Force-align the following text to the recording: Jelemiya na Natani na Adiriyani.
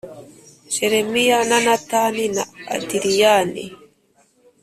Jelemiya 0.73 1.37
na 1.49 1.57
Natani 1.65 2.25
na 2.35 2.43
Adiriyani. 2.73 3.65